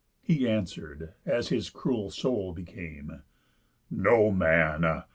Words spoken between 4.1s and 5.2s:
Man!